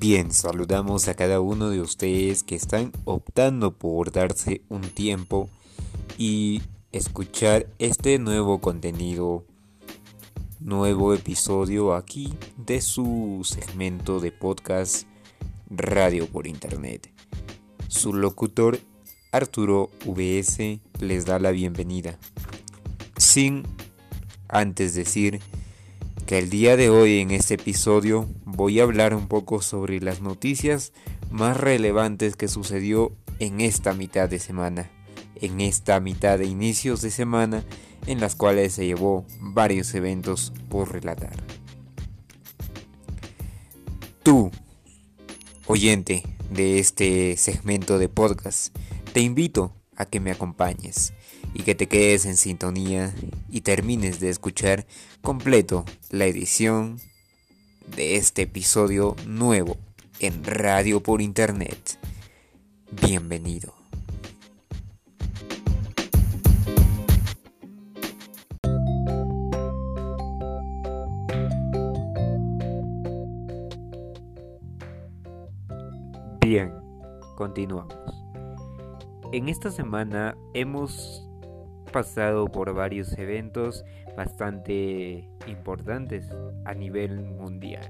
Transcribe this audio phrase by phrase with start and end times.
[0.00, 5.50] Bien, saludamos a cada uno de ustedes que están optando por darse un tiempo
[6.16, 9.44] y escuchar este nuevo contenido,
[10.60, 15.06] nuevo episodio aquí de su segmento de podcast
[15.70, 17.10] Radio por Internet.
[17.88, 18.78] Su locutor
[19.32, 22.18] Arturo VS les da la bienvenida.
[23.16, 23.62] Sin
[24.48, 25.40] antes decir
[26.26, 30.20] que el día de hoy en este episodio voy a hablar un poco sobre las
[30.20, 30.92] noticias
[31.30, 34.90] más relevantes que sucedió en esta mitad de semana,
[35.36, 37.64] en esta mitad de inicios de semana
[38.06, 41.36] en las cuales se llevó varios eventos por relatar.
[44.22, 44.50] Tú,
[45.66, 48.76] oyente de este segmento de podcast,
[49.12, 51.12] te invito a que me acompañes
[51.54, 53.14] y que te quedes en sintonía
[53.50, 54.86] y termines de escuchar
[55.22, 57.00] completo la edición
[57.96, 59.76] de este episodio nuevo
[60.20, 61.98] en Radio por Internet.
[62.90, 63.79] Bienvenido.
[76.50, 76.72] Bien,
[77.36, 77.96] continuamos.
[79.30, 81.30] En esta semana hemos
[81.92, 83.84] pasado por varios eventos
[84.16, 86.28] bastante importantes
[86.64, 87.88] a nivel mundial.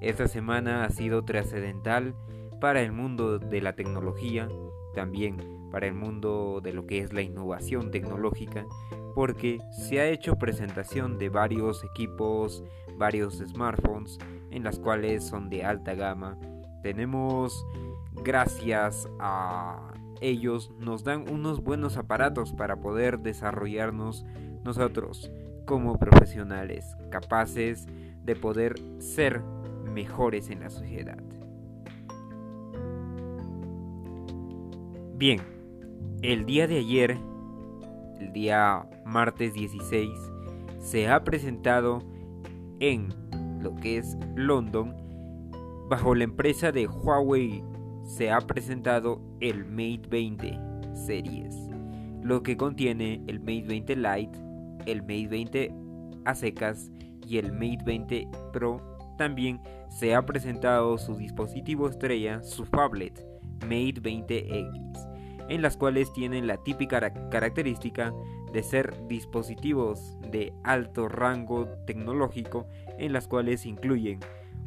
[0.00, 2.14] Esta semana ha sido trascendental
[2.60, 4.46] para el mundo de la tecnología,
[4.94, 5.36] también
[5.72, 8.64] para el mundo de lo que es la innovación tecnológica,
[9.12, 12.62] porque se ha hecho presentación de varios equipos,
[12.96, 14.18] varios smartphones,
[14.52, 16.38] en las cuales son de alta gama.
[16.86, 17.66] Tenemos,
[18.22, 24.24] gracias a ellos nos dan unos buenos aparatos para poder desarrollarnos
[24.62, 25.32] nosotros
[25.64, 27.88] como profesionales capaces
[28.24, 29.42] de poder ser
[29.92, 31.18] mejores en la sociedad.
[35.16, 35.40] Bien,
[36.22, 37.18] el día de ayer,
[38.20, 40.08] el día martes 16,
[40.78, 42.04] se ha presentado
[42.78, 43.08] en
[43.60, 45.05] lo que es London
[45.88, 47.62] bajo la empresa de Huawei
[48.04, 50.58] se ha presentado el Mate 20
[50.94, 51.54] Series,
[52.22, 54.38] lo que contiene el Mate 20 Lite,
[54.86, 55.74] el Mate 20
[56.24, 56.90] a secas
[57.26, 58.80] y el Mate 20 Pro.
[59.16, 63.24] También se ha presentado su dispositivo estrella, su phablet
[63.62, 68.12] Mate 20X, en las cuales tienen la típica característica
[68.52, 72.66] de ser dispositivos de alto rango tecnológico,
[72.98, 74.20] en las cuales incluyen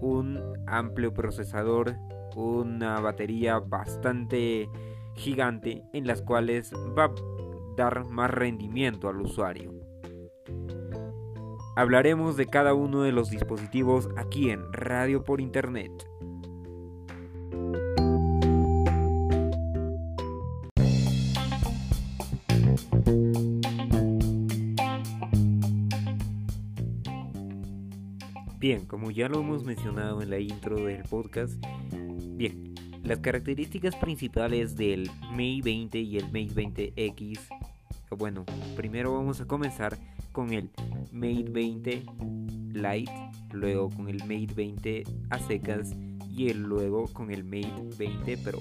[0.00, 1.96] un amplio procesador
[2.36, 4.68] una batería bastante
[5.14, 7.14] gigante en las cuales va a
[7.76, 9.72] dar más rendimiento al usuario.
[11.76, 15.92] Hablaremos de cada uno de los dispositivos aquí en Radio por Internet.
[28.60, 31.54] Bien, como ya lo hemos mencionado en la intro del podcast,
[32.36, 37.40] Bien, las características principales del Mate 20 y el Mate 20X.
[38.18, 38.44] Bueno,
[38.76, 39.96] primero vamos a comenzar
[40.32, 40.68] con el
[41.10, 42.04] Mate 20
[42.74, 45.96] Lite, luego con el Mate 20 a secas
[46.28, 48.58] y luego con el Mate 20 Pro.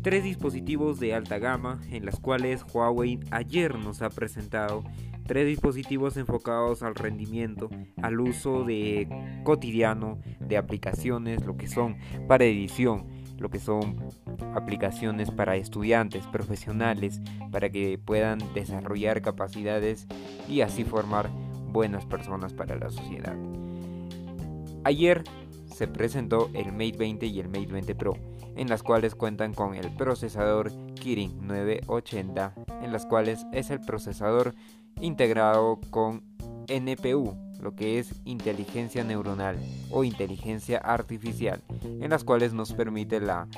[0.00, 4.84] Tres dispositivos de alta gama en las cuales Huawei ayer nos ha presentado
[5.30, 7.70] tres dispositivos enfocados al rendimiento,
[8.02, 9.08] al uso de
[9.44, 13.06] cotidiano de aplicaciones, lo que son para edición,
[13.38, 14.08] lo que son
[14.56, 17.20] aplicaciones para estudiantes, profesionales,
[17.52, 20.08] para que puedan desarrollar capacidades
[20.48, 21.30] y así formar
[21.70, 23.36] buenas personas para la sociedad.
[24.82, 25.22] Ayer
[25.72, 28.16] se presentó el Mate 20 y el Mate 20 Pro,
[28.56, 34.54] en las cuales cuentan con el procesador Kirin 980, en las cuales es el procesador
[35.00, 36.22] integrado con
[36.68, 39.58] NPU, lo que es inteligencia neuronal
[39.90, 43.48] o inteligencia artificial, en las cuales nos permite la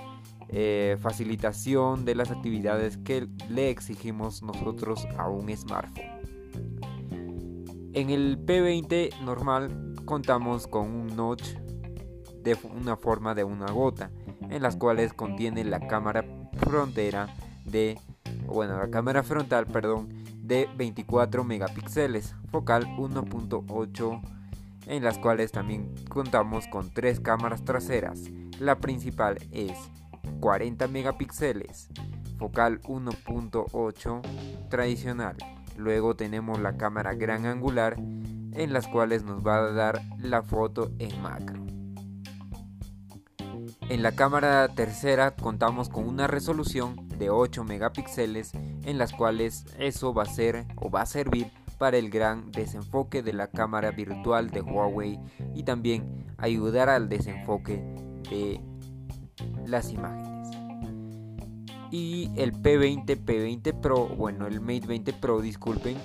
[0.49, 6.23] eh, facilitación de las actividades que le exigimos nosotros a un smartphone.
[7.95, 11.43] En el P20 normal contamos con un notch
[12.43, 14.11] de una forma de una gota,
[14.51, 16.25] en las cuales contiene la cámara
[16.59, 17.29] frontera
[17.65, 17.99] de,
[18.47, 20.09] bueno, la cámara frontal, perdón,
[20.43, 24.21] de 24 megapíxeles, focal 1.8
[24.87, 28.21] en las cuales también contamos con tres cámaras traseras.
[28.59, 29.73] La principal es
[30.41, 31.89] 40 megapíxeles,
[32.39, 35.37] focal 1.8 tradicional.
[35.77, 40.91] Luego tenemos la cámara gran angular en las cuales nos va a dar la foto
[40.99, 41.62] en macro.
[43.93, 50.15] En la cámara tercera contamos con una resolución de 8 megapíxeles en las cuales eso
[50.15, 54.49] va a ser o va a servir para el gran desenfoque de la cámara virtual
[54.49, 55.21] de Huawei
[55.55, 57.85] y también ayudar al desenfoque
[58.31, 58.63] de
[59.67, 60.49] las imágenes.
[61.91, 65.99] Y el P20, P20 Pro, bueno, el Mate 20 Pro, disculpen,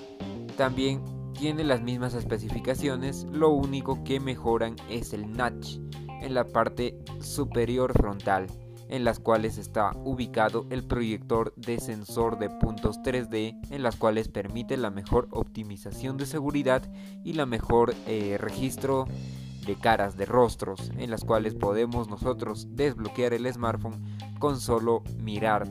[0.58, 1.00] también
[1.32, 5.78] tiene las mismas especificaciones, lo único que mejoran es el notch
[6.22, 8.46] en la parte superior frontal,
[8.88, 14.28] en las cuales está ubicado el proyector de sensor de puntos 3D, en las cuales
[14.28, 16.82] permite la mejor optimización de seguridad
[17.24, 19.06] y la mejor eh, registro
[19.66, 24.02] de caras, de rostros, en las cuales podemos nosotros desbloquear el smartphone
[24.38, 25.68] con solo mirar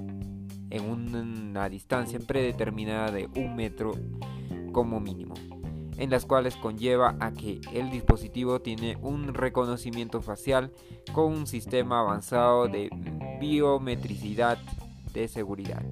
[0.69, 3.93] en una distancia predeterminada de un metro
[4.71, 5.33] como mínimo,
[5.97, 10.71] en las cuales conlleva a que el dispositivo tiene un reconocimiento facial
[11.13, 12.89] con un sistema avanzado de
[13.39, 14.57] biometricidad
[15.13, 15.83] de seguridad.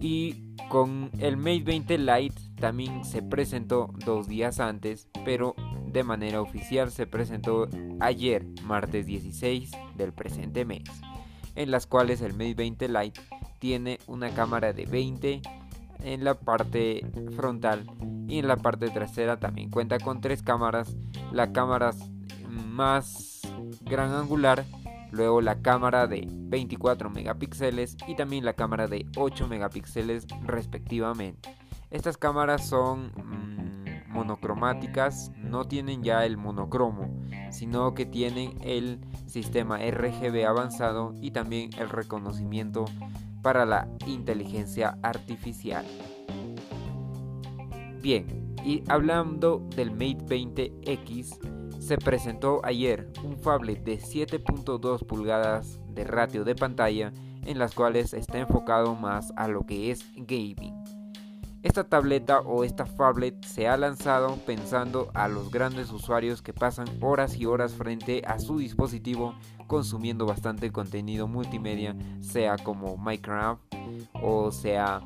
[0.00, 5.54] Y con el Mate 20 Lite también se presentó dos días antes, pero
[5.86, 7.68] de manera oficial se presentó
[8.00, 10.82] ayer, martes 16 del presente mes
[11.54, 13.20] en las cuales el Mate 20 Lite
[13.58, 15.42] tiene una cámara de 20
[16.04, 17.06] en la parte
[17.36, 17.86] frontal
[18.32, 20.96] y en la parte trasera también cuenta con tres cámaras,
[21.32, 21.90] la cámara
[22.48, 23.42] más
[23.82, 24.64] gran angular,
[25.10, 31.54] luego la cámara de 24 megapíxeles y también la cámara de 8 megapíxeles respectivamente.
[31.90, 37.14] Estas cámaras son mm, monocromáticas, no tienen ya el monocromo,
[37.50, 42.86] sino que tienen el sistema RGB avanzado y también el reconocimiento
[43.42, 45.84] para la inteligencia artificial.
[48.02, 56.02] Bien, y hablando del Mate 20X, se presentó ayer un phablet de 7.2 pulgadas de
[56.02, 57.12] ratio de pantalla
[57.46, 60.74] en las cuales está enfocado más a lo que es gaming.
[61.62, 66.88] Esta tableta o esta phablet se ha lanzado pensando a los grandes usuarios que pasan
[67.00, 69.36] horas y horas frente a su dispositivo
[69.68, 73.62] consumiendo bastante contenido multimedia, sea como Minecraft
[74.20, 75.02] o sea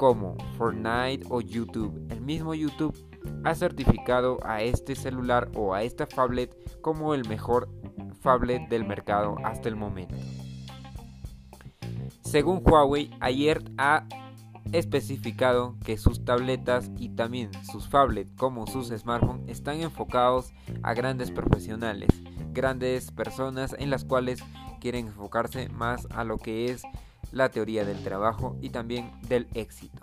[0.00, 2.06] como Fortnite o YouTube.
[2.08, 2.96] El mismo YouTube
[3.44, 7.68] ha certificado a este celular o a esta phablet como el mejor
[8.22, 10.14] phablet del mercado hasta el momento.
[12.22, 14.06] Según Huawei, ayer ha
[14.72, 21.30] especificado que sus tabletas y también sus phablets como sus smartphones están enfocados a grandes
[21.30, 22.08] profesionales,
[22.54, 24.42] grandes personas en las cuales
[24.80, 26.84] quieren enfocarse más a lo que es
[27.32, 30.02] la teoría del trabajo y también del éxito.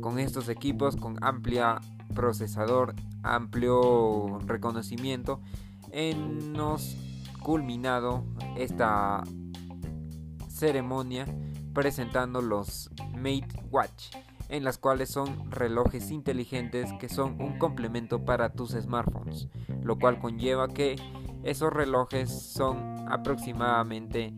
[0.00, 1.80] Con estos equipos con amplia
[2.14, 5.40] procesador, amplio reconocimiento,
[5.92, 6.96] hemos
[7.42, 8.24] culminado
[8.56, 9.22] esta
[10.48, 11.26] ceremonia
[11.72, 14.14] presentando los Mate Watch,
[14.48, 19.48] en las cuales son relojes inteligentes que son un complemento para tus smartphones,
[19.82, 20.96] lo cual conlleva que
[21.42, 24.34] esos relojes son aproximadamente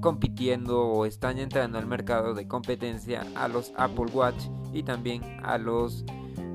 [0.00, 5.58] compitiendo o están entrando al mercado de competencia a los Apple Watch y también a
[5.58, 6.04] los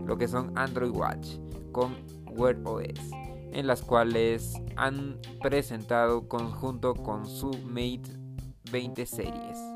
[0.06, 1.38] lo que son Android Watch
[1.72, 1.96] con
[2.36, 3.24] Wear OS
[3.54, 8.24] en las cuales han presentado conjunto con su Mate
[8.72, 9.73] 20 series.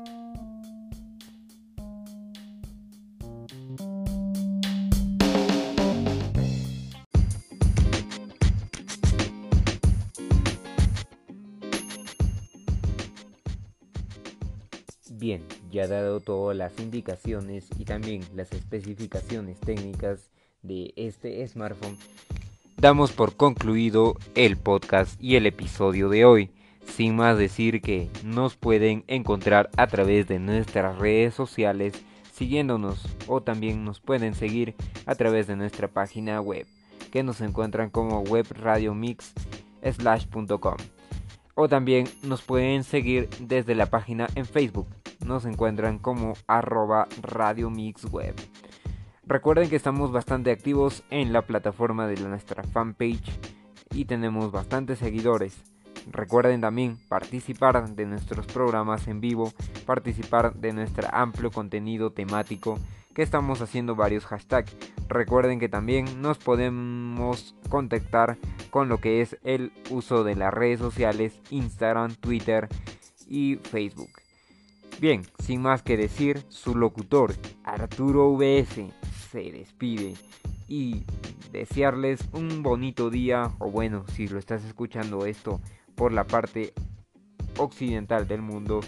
[15.18, 20.30] Bien, ya dado todas las indicaciones y también las especificaciones técnicas
[20.62, 21.98] de este smartphone,
[22.76, 26.52] damos por concluido el podcast y el episodio de hoy.
[26.86, 31.94] Sin más decir que nos pueden encontrar a través de nuestras redes sociales
[32.32, 36.64] siguiéndonos o también nos pueden seguir a través de nuestra página web
[37.10, 40.76] que nos encuentran como webradiomix.com
[41.56, 44.86] o también nos pueden seguir desde la página en Facebook
[45.24, 48.34] nos encuentran como arroba Radio Mix Web.
[49.26, 53.38] Recuerden que estamos bastante activos en la plataforma de nuestra fanpage
[53.92, 55.62] y tenemos bastantes seguidores.
[56.10, 59.52] Recuerden también participar de nuestros programas en vivo,
[59.84, 62.78] participar de nuestro amplio contenido temático
[63.14, 64.76] que estamos haciendo varios hashtags.
[65.08, 68.38] Recuerden que también nos podemos contactar
[68.70, 72.68] con lo que es el uso de las redes sociales, Instagram, Twitter
[73.28, 74.27] y Facebook.
[75.00, 78.90] Bien, sin más que decir, su locutor, Arturo VS,
[79.30, 80.14] se despide
[80.66, 81.04] y
[81.52, 85.60] desearles un bonito día, o bueno, si lo estás escuchando esto
[85.94, 86.72] por la parte
[87.58, 88.80] occidental del mundo,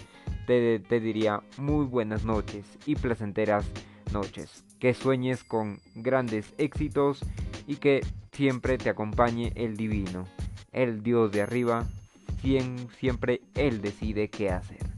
[0.47, 3.65] te, diría muy buenas noches y placenteras
[4.11, 4.65] noches.
[4.79, 7.23] Que sueñes con grandes éxitos
[7.67, 8.01] y que
[8.33, 10.27] siempre te acompañe el divino,
[10.73, 11.85] el Dios de arriba,
[12.99, 14.90] siempre Él decide qué hacer.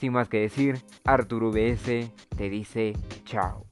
[0.00, 2.94] Sin más que decir, Arturo VS te dice
[3.26, 3.69] chao.